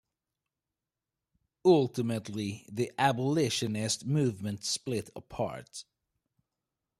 Ultimately, 1.63 2.65
the 2.71 2.91
abolitionist 2.97 4.03
movement 4.03 4.63
split 4.63 5.11
apart. 5.15 5.83